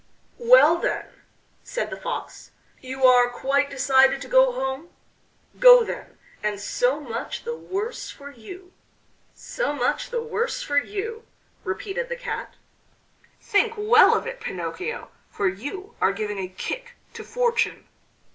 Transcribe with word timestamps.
"Well, 0.39 0.77
then," 0.77 1.05
said 1.63 1.91
the 1.91 1.95
Fox, 2.01 2.49
"you 2.81 3.05
are 3.05 3.29
quite 3.29 3.69
decided 3.69 4.19
to 4.23 4.27
go 4.27 4.51
home? 4.51 4.89
Go, 5.59 5.83
then, 5.83 6.17
and 6.41 6.59
so 6.59 6.99
much 6.99 7.43
the 7.43 7.55
worse 7.55 8.09
for 8.09 8.31
you." 8.31 8.73
"So 9.35 9.73
much 9.73 10.09
the 10.09 10.23
worse 10.23 10.63
for 10.63 10.79
you!" 10.79 11.27
repeated 11.63 12.09
the 12.09 12.15
Cat. 12.15 12.55
"Think 13.39 13.73
well 13.77 14.15
of 14.17 14.25
it, 14.25 14.39
Pinocchio, 14.39 15.11
for 15.29 15.47
you 15.47 15.95
are 16.01 16.13
giving 16.13 16.39
a 16.39 16.47
kick 16.47 16.95
to 17.13 17.23
fortune." 17.23 17.87